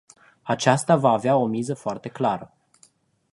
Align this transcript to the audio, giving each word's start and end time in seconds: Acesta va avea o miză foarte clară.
Acesta 0.41 0.95
va 0.95 1.11
avea 1.11 1.35
o 1.37 1.45
miză 1.45 1.73
foarte 1.73 2.09
clară. 2.09 2.53